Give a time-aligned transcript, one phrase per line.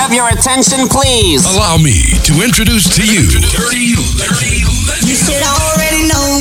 [0.00, 1.44] have your attention, please?
[1.44, 5.04] Allow me to introduce to you Dirty, Dirty Legend.
[5.04, 6.40] You should already know.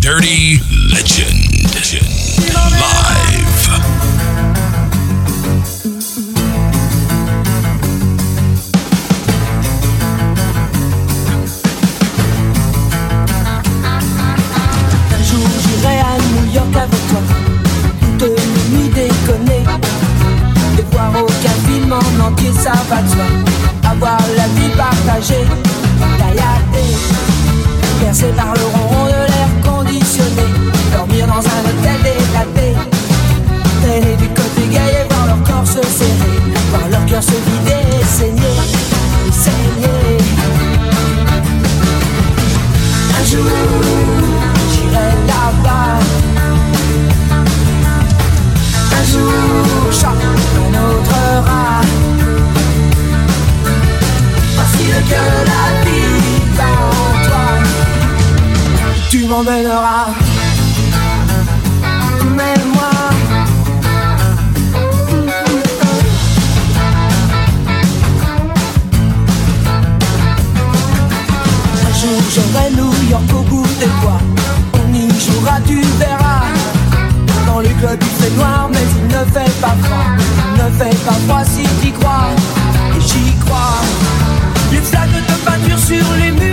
[0.00, 0.77] Dirty
[22.28, 23.24] entier ça va de soi.
[23.90, 25.46] Avoir la vie partagée
[26.18, 26.94] Gaillader
[28.00, 29.07] Percé par le ronron
[59.28, 60.08] m'emmèneras.
[62.36, 62.90] Mène-moi.
[71.86, 74.22] Un jour j'aurai New York au bout des doigts.
[74.74, 76.44] On y jouera, tu verras.
[77.46, 80.06] Dans le club il fait noir mais il ne fait pas froid.
[80.56, 82.30] Ne fait pas froid si t'y crois.
[82.96, 83.80] Et j'y crois.
[84.72, 86.47] Les flaques de peinture sur les murs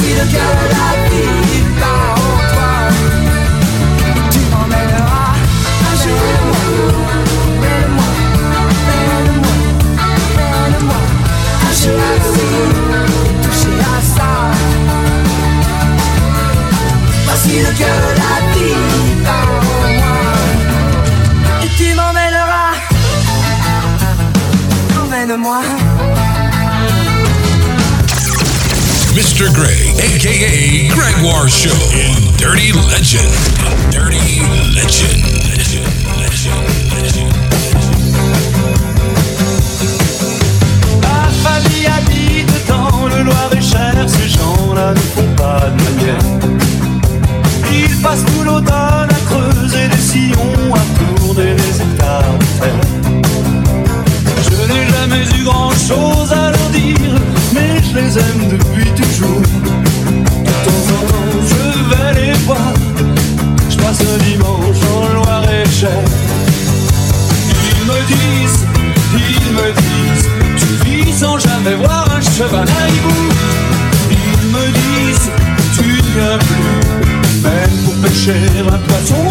[0.00, 2.72] Voici le cœur la vie par en toi.
[4.30, 5.32] Tu m'emmèneras
[5.88, 6.30] un jour.
[7.60, 8.10] Mène-moi,
[8.88, 9.56] mène-moi,
[10.36, 11.00] mène-moi.
[11.66, 12.00] Un jour,
[13.42, 14.00] toucher à
[17.60, 20.16] le cœur la vie par en moi.
[21.62, 22.72] Et tu m'emmèneras.
[24.98, 25.60] Emmène-moi.
[29.40, 29.64] Mr.
[30.04, 31.70] Aka Gregoire Show
[32.36, 33.32] Dirty Legend.
[33.90, 34.40] Dirty
[34.76, 35.24] Legend.
[35.48, 35.88] Legend.
[36.20, 36.60] Legend.
[36.92, 37.32] Legend.
[41.00, 46.18] Ma famille habite dans le Loir-et-Cher, ces gens-là ne font pas de manière.
[47.72, 52.72] Ils passent tout l'automne à creuser des sillons, à tourner les hectares de.
[54.50, 56.59] Je n'ai jamais eu grand-chose à leur
[58.02, 59.40] les aime depuis toujours.
[59.40, 62.72] De temps en temps, je vais les voir,
[63.68, 66.02] je passe un dimanche en Loir-et-Cher.
[67.68, 68.64] Ils me disent,
[69.14, 70.28] ils me disent,
[70.58, 73.20] tu vis sans jamais voir un cheval à hibou.
[74.10, 75.30] Ils me disent,
[75.74, 79.24] tu ne viens plus, même pour pêcher un poisson.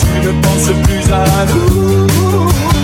[0.00, 2.75] Tu ne penses plus à nous.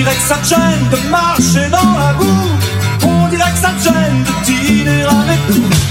[0.00, 3.06] Dirait que ça te gêne de marcher dans la boue.
[3.06, 5.89] On dirait que ça te gêne de dîner avec nous.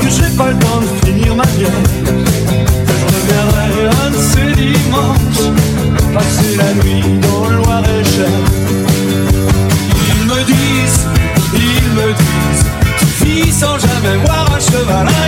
[0.00, 1.82] Que j'ai pas le temps de finir ma bière.
[2.86, 3.68] Que je reviendrai
[4.04, 5.46] un de ces dimanches,
[6.14, 8.36] passer la nuit dans le Loir-et-Cher.
[10.08, 11.06] Ils me disent,
[11.54, 12.66] ils me disent,
[13.22, 15.25] vis sans jamais voir un cheval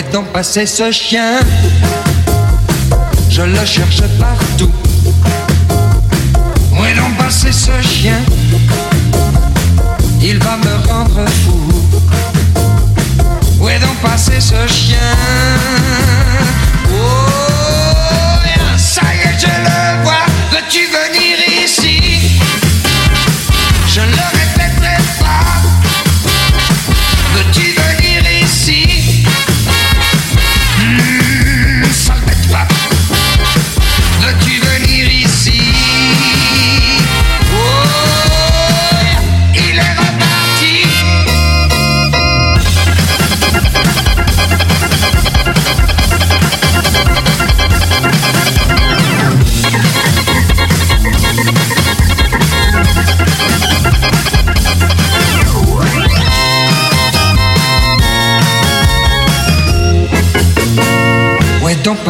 [0.00, 1.40] est donc bah, passé ce chien
[3.28, 4.70] Je le cherche partout.
[6.72, 8.20] Où est donc bah, passé ce chien
[10.22, 11.60] Il va me rendre fou.
[13.60, 14.96] Où est donc bah, passé ce chien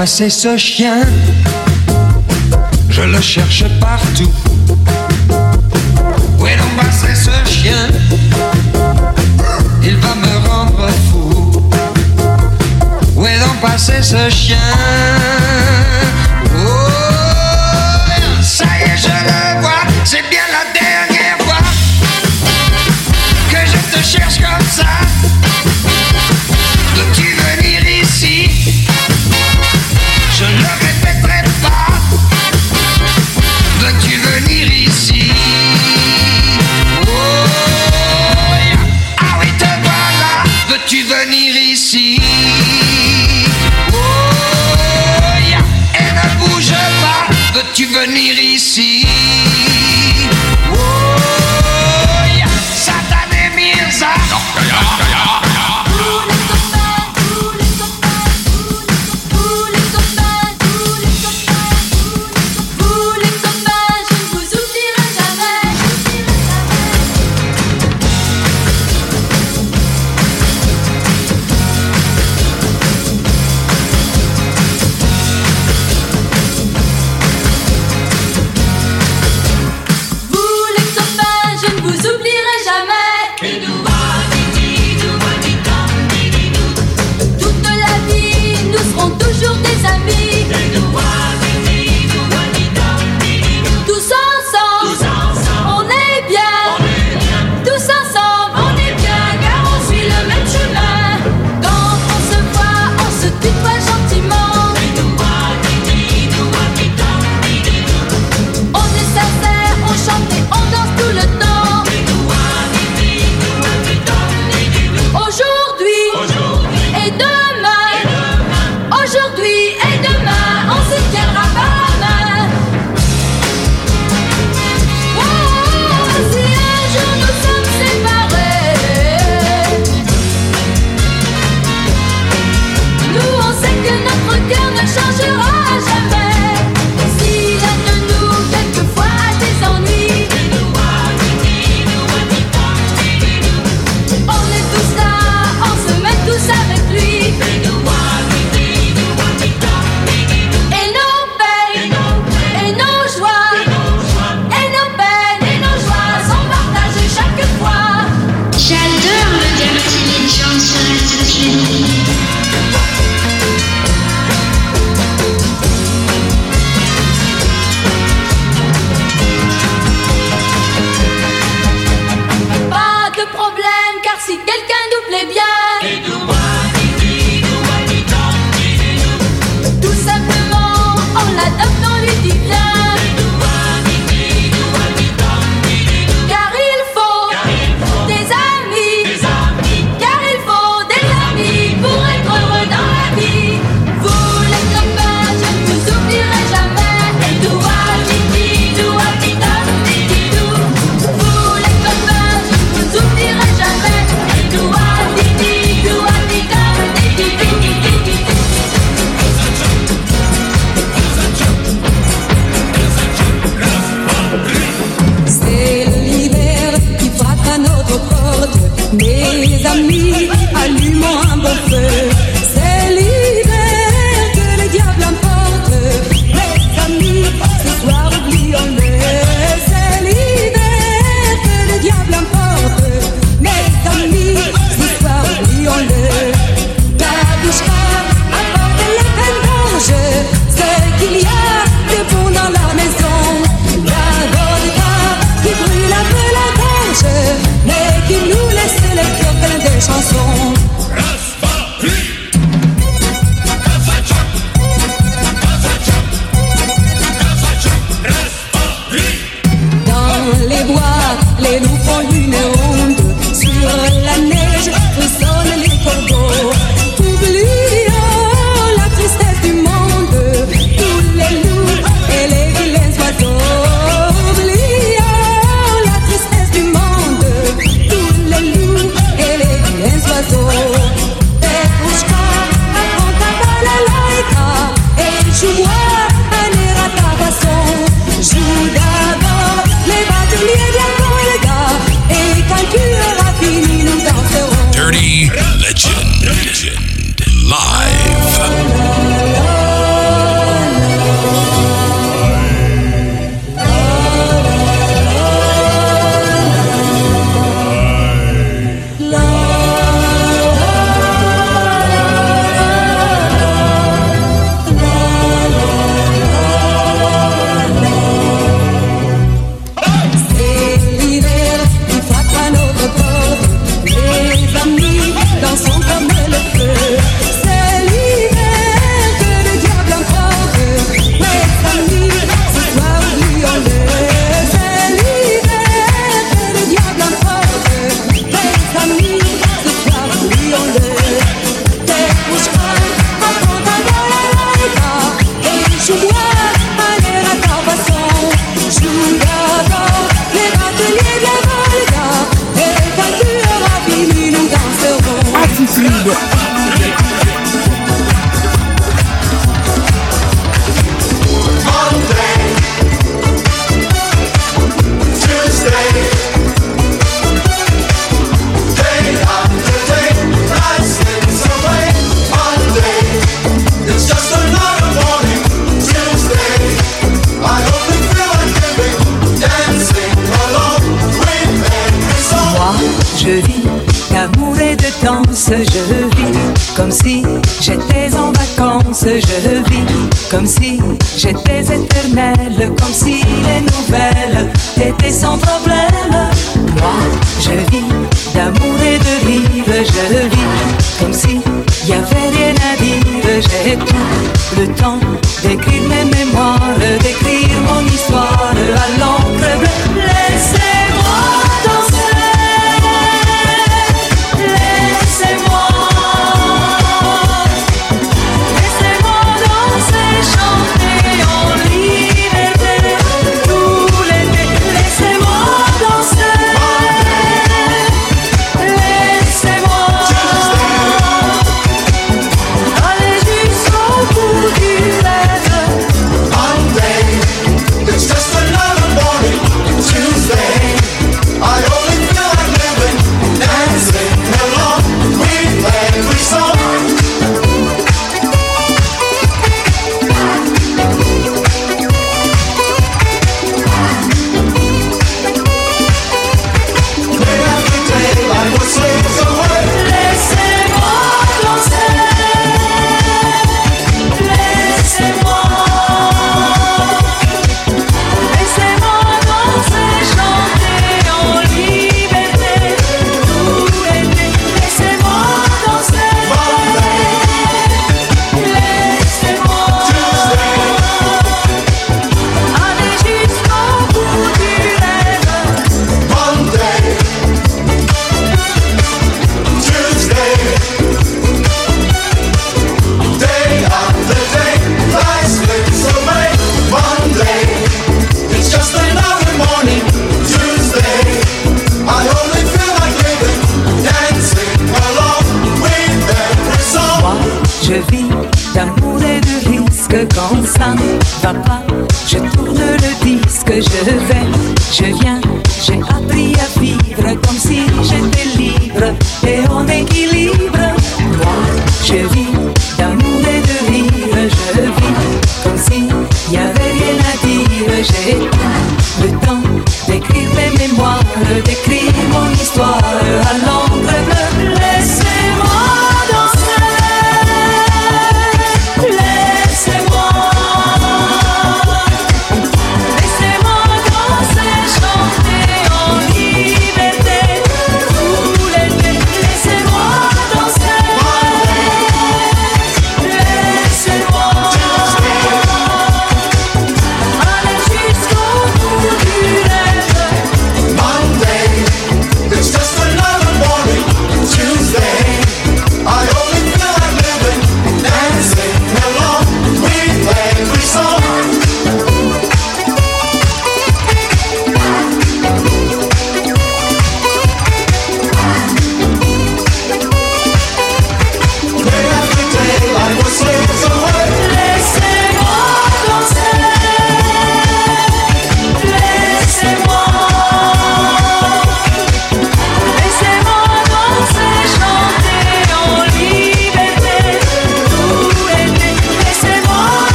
[0.00, 1.02] passer ce chien.
[2.88, 4.32] Je le cherche partout.
[6.38, 7.86] Où est donc passé ce chien?
[9.82, 11.70] Il va me rendre fou.
[13.14, 14.56] Où est donc passé ce chien?
[16.56, 16.88] Oh,
[18.40, 20.39] ça y est, je le vois, c'est bien.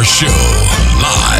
[0.00, 1.39] Gregoire Show, live.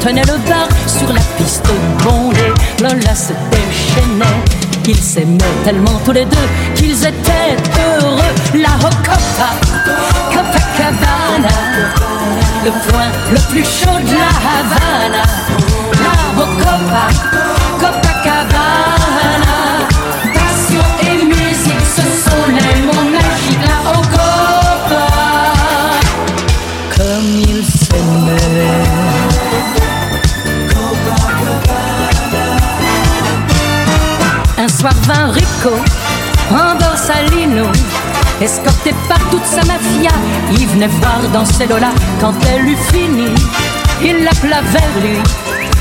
[0.00, 1.68] tenait le bar sur la piste
[2.02, 2.52] bondée.
[2.80, 4.44] Lola se déchaînait.
[4.86, 7.56] Ils s'aimaient tellement tous les deux qu'ils étaient
[8.00, 8.34] heureux.
[8.54, 9.50] La Copa,
[10.30, 11.54] Copacabana,
[12.64, 15.24] le point le plus chaud de la Havana.
[15.92, 17.47] La Copa.
[38.40, 40.10] escorté par toute sa mafia.
[40.52, 43.34] Il venait voir danser Lola quand elle eut fini.
[44.02, 45.18] Il l'appela vers lui.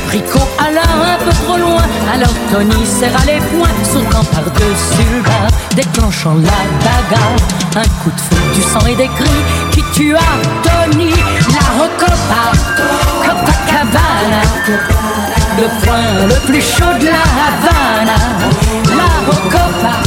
[0.09, 5.47] Rico alla un peu trop loin, alors Tony serra les poings, sautant par-dessus le bar,
[5.75, 7.35] déclenchant la bagarre.
[7.75, 10.19] Un coup de feu, du sang et des cris qui tua
[10.63, 11.11] Tony,
[11.51, 12.43] la Rocopa,
[13.21, 14.43] Copacabana,
[15.57, 18.17] le point le plus chaud de la Havana,
[18.95, 20.06] la Rocopa.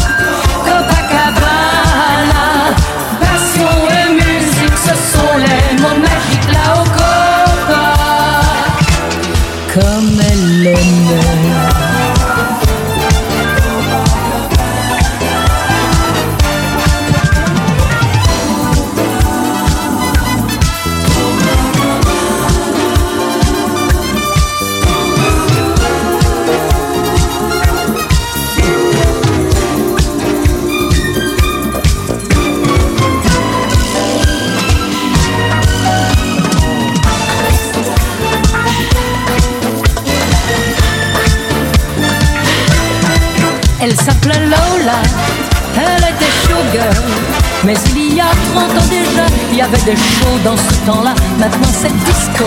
[49.61, 51.14] Y avait des shows dans ce temps-là.
[51.38, 52.46] Maintenant c'est disco,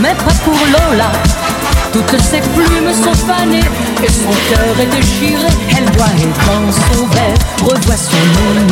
[0.00, 1.10] mais pas pour Lola.
[1.92, 3.68] Toutes ses plumes sont fanées
[4.04, 5.48] et son cœur est déchiré.
[5.76, 8.24] Elle boit et dans son verre revoit son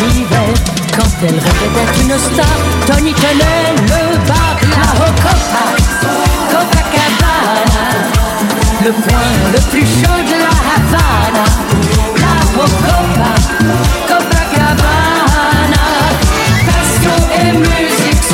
[0.04, 0.54] univers.
[0.96, 2.56] Quand elle d'être une star,
[2.86, 5.64] Tony tenait le bar, la Rocopa,
[6.50, 7.84] Copacabana.
[8.84, 11.46] Le point le plus chaud de la Havana
[12.22, 13.32] La Rocopa,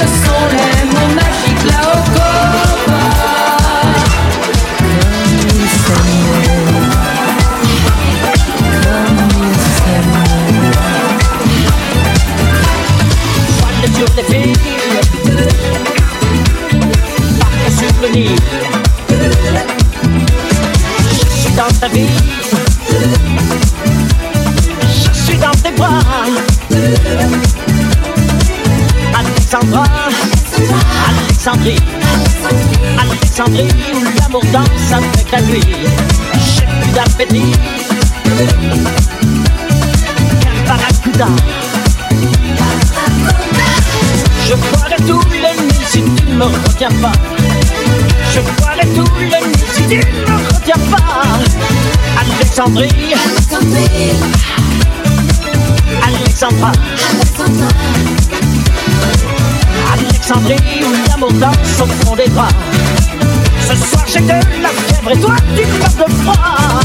[0.06, 3.02] ce sont les mots magiques La Rocopa
[4.78, 6.42] Comme il s'aimait
[8.82, 10.32] Comme il s'aimait
[13.58, 14.56] Voile sur les filles
[17.38, 18.36] Parc sur le Nil
[21.10, 22.31] Je suis dans ta vie
[31.44, 31.80] Alexandrie.
[33.00, 35.60] Alexandrie où l'amour danse avec la nuit.
[36.54, 37.52] J'ai plus d'appétit.
[40.40, 41.26] Qu'un barracuda.
[44.46, 47.12] Je boirai tous les nuits si tu ne me retiens pas.
[48.32, 51.40] Je boirai tous les nuits si tu ne me retiens pas.
[52.20, 53.14] Alexandrie.
[56.06, 56.72] Alexandra
[60.24, 62.48] Alexandrie où l'amour danse au fond des bras
[63.60, 66.80] Ce soir j'ai de la fièvre et toi tu meurs de froid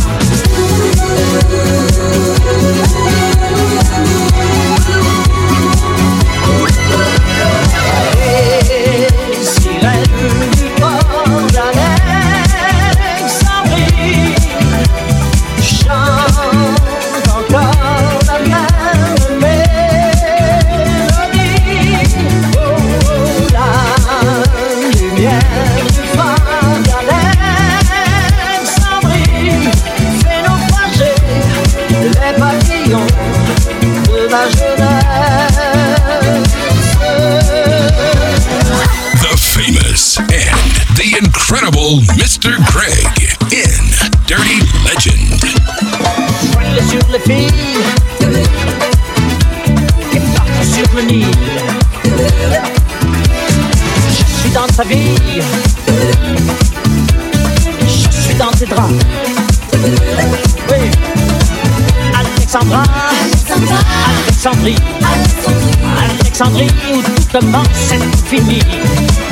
[67.38, 68.61] et tout finit.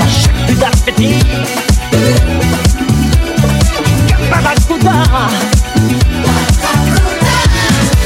[0.07, 1.15] J'ai plus d'appétit.
[4.29, 4.91] Barracuda.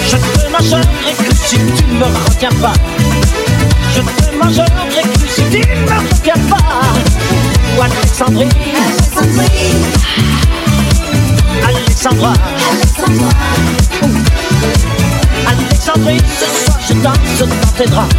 [0.07, 0.81] Je te mangerai
[1.17, 2.73] que si tu ne me retiens pas.
[3.93, 4.67] Je te mangerai
[5.03, 6.81] que si tu ne me retiens pas.
[7.77, 8.49] Ou Alexandrie,
[11.67, 12.33] Alexandra,
[15.45, 18.18] Alexandrie, ce soir je danse dans tes draps.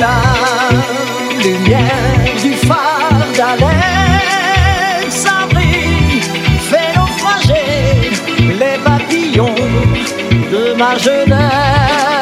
[0.00, 0.18] la
[1.42, 5.46] lumière du phare d'Alès, ça
[6.70, 8.10] fait naufrager
[8.60, 9.54] les papillons
[10.52, 12.21] de ma jeunesse.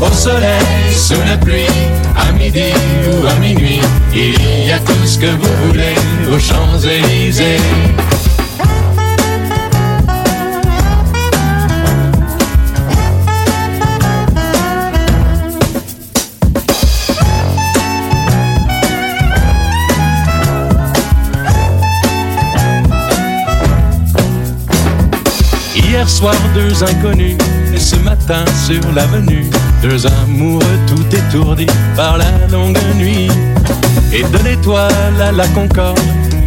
[0.00, 1.66] au soleil, sous la pluie,
[2.16, 2.72] à midi
[3.10, 3.80] ou à minuit,
[4.14, 5.94] il y a tout ce que vous voulez
[6.32, 7.56] aux Champs-Élysées.
[25.74, 27.36] Hier soir, deux inconnus,
[27.74, 29.46] et ce matin sur l'avenue
[29.88, 33.28] deux amoureux tout étourdis par la longue nuit.
[34.12, 36.00] Et de l'étoile à la concorde,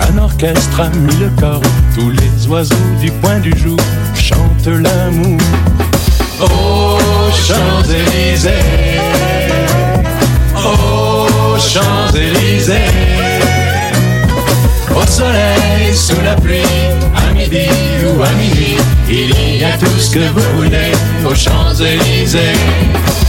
[0.09, 1.61] un orchestre a mis le corps.
[1.95, 3.77] Tous les oiseaux du point du jour
[4.15, 5.39] chantent l'amour.
[6.41, 8.99] Aux Champs-Élysées,
[10.55, 12.91] aux Champs-Élysées,
[14.95, 16.61] au soleil, sous la pluie,
[17.15, 17.67] à midi
[18.05, 18.77] ou à minuit,
[19.09, 20.91] il y a tout ce que vous voulez
[21.25, 23.28] aux Champs-Élysées.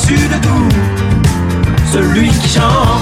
[0.00, 0.68] Au-dessus de tout.
[1.92, 3.00] Celui qui chante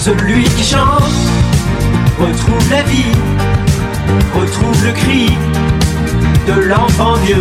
[0.00, 1.02] celui qui chante
[2.20, 3.12] retrouve la vie,
[4.38, 5.36] retrouve le cri
[6.46, 7.40] de l'enfant Dieu.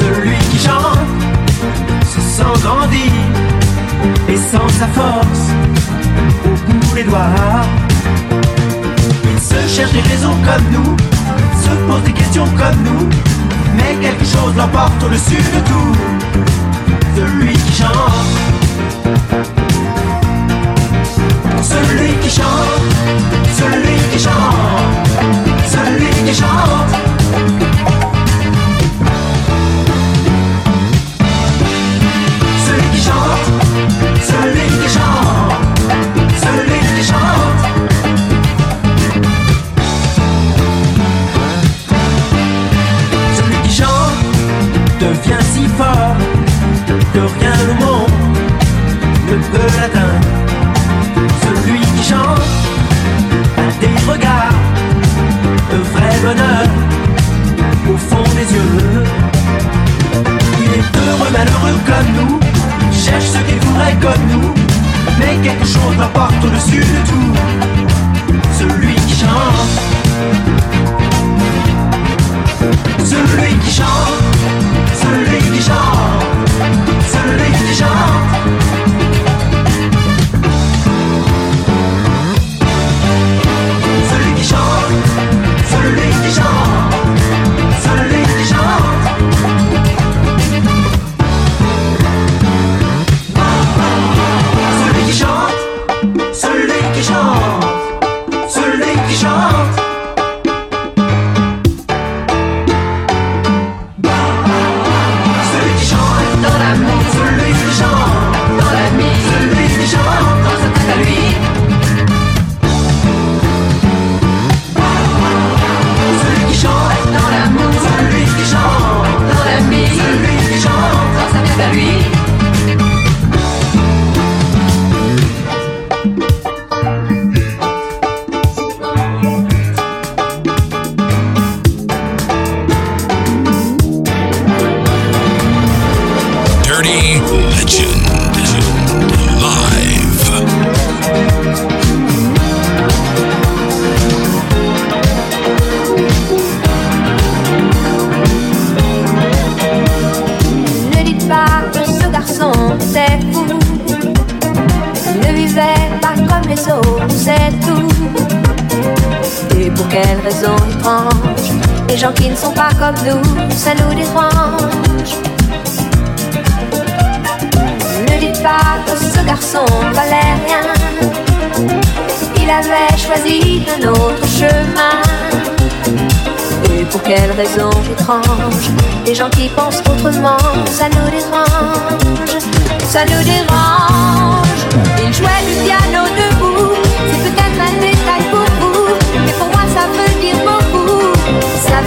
[0.00, 0.98] Celui qui chante
[2.06, 3.12] se sent grandir
[4.26, 5.50] et sent sa force
[6.46, 7.62] au bout des doigts.
[9.34, 10.96] Il se cherche des raisons comme nous,
[11.62, 13.08] se pose des questions comme nous,
[13.76, 15.92] mais quelque chose l'emporte au-dessus de tout.
[17.16, 18.44] Celui qui chante.
[21.62, 22.92] Celui qui chante,
[23.58, 25.08] celui qui chante,
[25.66, 27.63] celui qui chante.
[49.36, 50.20] Peut l'atteindre.
[51.42, 52.40] Celui qui chante
[53.58, 54.58] a des regards
[55.72, 56.66] de vrai bonheur
[57.92, 59.04] au fond des yeux.
[60.62, 62.40] Il est heureux, malheureux comme nous,
[62.92, 64.54] cherche ce qu'il voudrait comme nous,
[65.18, 67.34] mais quelque chose l'emporte au-dessus de tout.
[68.58, 69.83] Celui qui chante.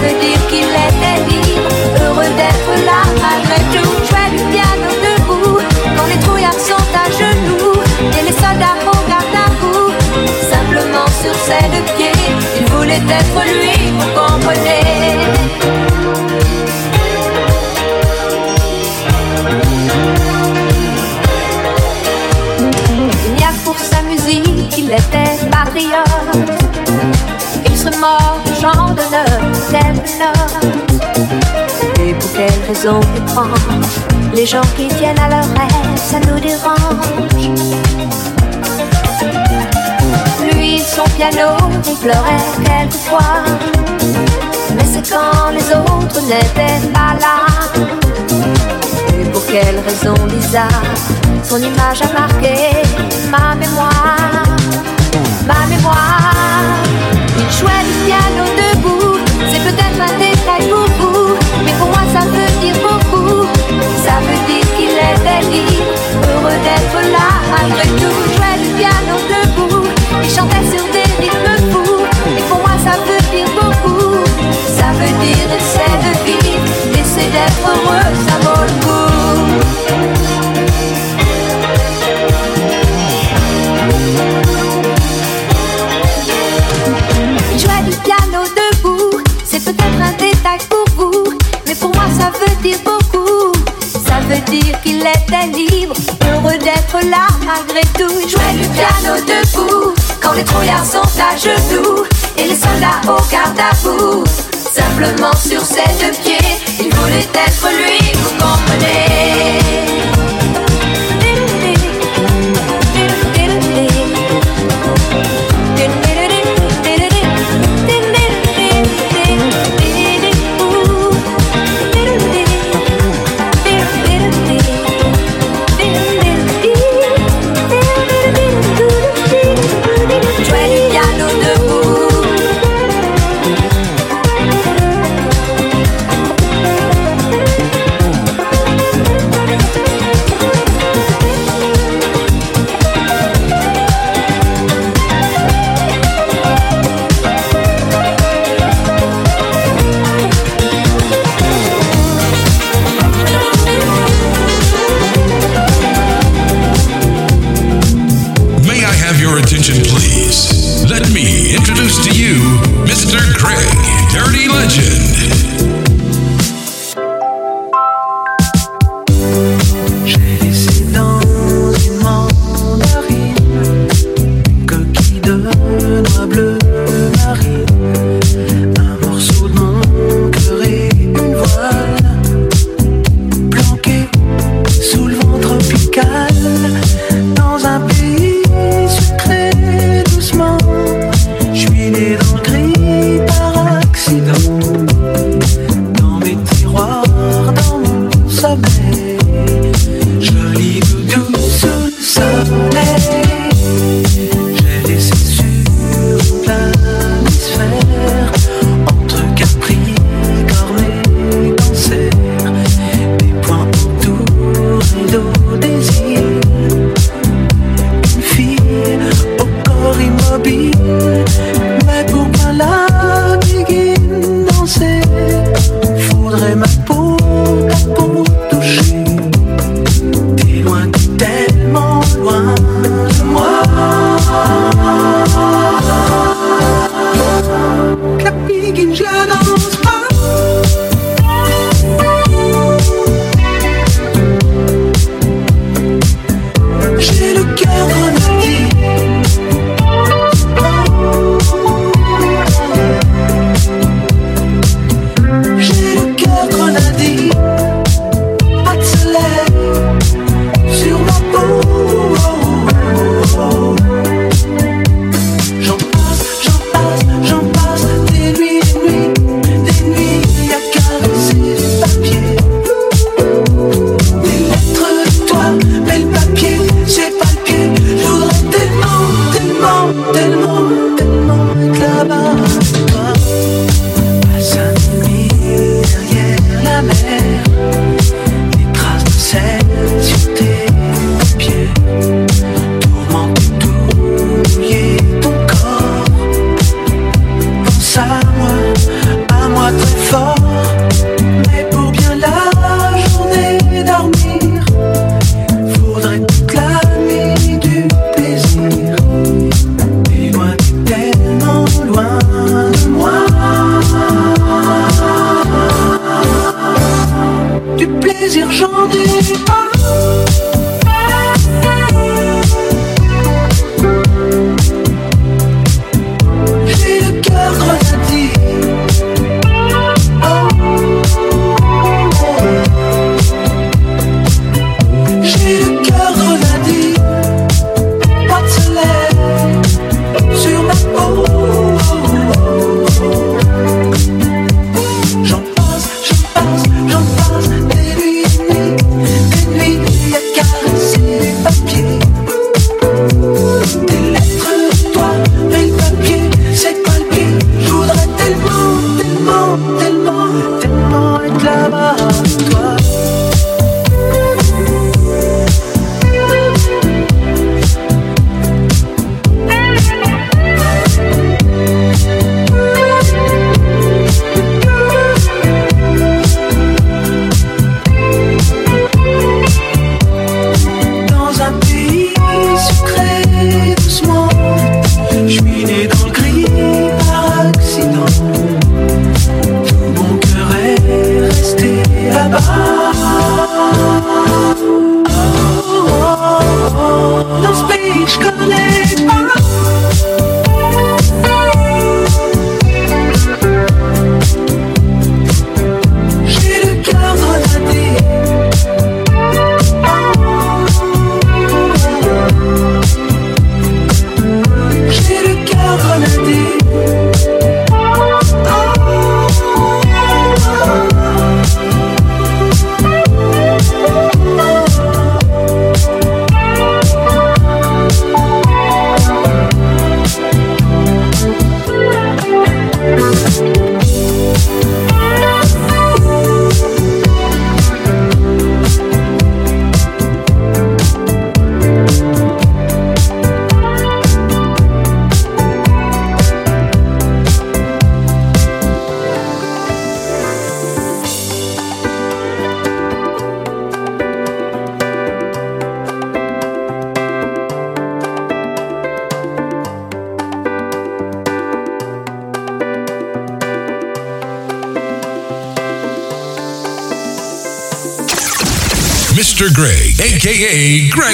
[0.00, 1.70] Veut dire qu'il était libre,
[2.02, 3.90] heureux d'être là malgré tout.
[4.06, 5.58] Jouait du piano debout,
[5.96, 7.72] quand les trouillards sont à genoux,
[8.16, 9.90] et les soldats regardent à vous,
[10.52, 12.12] simplement sur ses deux pieds.
[12.58, 13.67] Il voulait être lui,
[34.34, 37.50] Les gens qui tiennent à leur rêve, ça nous dérange.
[40.52, 41.56] Lui, son piano,
[41.88, 43.42] il pleurait quelquefois.
[44.76, 47.46] Mais c'est quand les autres n'étaient pas là.
[49.18, 50.84] Et pour quelle raison bizarre
[51.42, 52.84] Son image a marqué
[53.28, 54.44] ma mémoire?
[55.48, 56.32] Ma mémoire
[57.36, 58.67] Il jouait du piano debout
[67.68, 69.86] malgré jouait du piano debout
[70.22, 72.04] Il chantait sur des rythmes fous.
[72.36, 74.24] Et pour moi ça veut dire beaucoup.
[74.78, 78.88] Ça veut dire essaie de vivre Essaie d'être heureux, ça vaut le coup.
[87.52, 91.24] Il jouait du piano debout, c'est peut-être un détail pour vous,
[91.66, 93.52] mais pour moi ça veut dire beaucoup.
[94.06, 95.94] Ça veut dire qu'il était libre,
[96.68, 98.28] d'être là malgré tout.
[98.28, 102.04] Jouait du piano debout, quand les trouillards sont à genoux,
[102.36, 104.24] et les soldats au garde à vous.
[104.52, 106.38] Simplement sur ses deux pieds,
[106.78, 109.67] il voulait être lui, vous comprenez.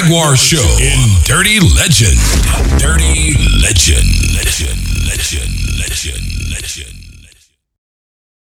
[0.05, 2.19] Aka Gregoire Show in Dirty Legend.
[2.79, 3.59] Dirty Legend.
[3.59, 3.59] Legend.
[3.59, 3.59] Legend.
[3.59, 3.61] Legend.
[3.61, 4.14] Legend.